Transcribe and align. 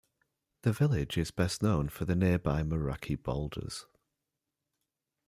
The 0.63 0.71
village 0.73 1.15
is 1.19 1.29
best 1.29 1.61
known 1.61 1.87
for 1.87 2.05
the 2.05 2.15
nearby 2.15 2.63
Moeraki 2.63 3.21
Boulders. 3.21 3.85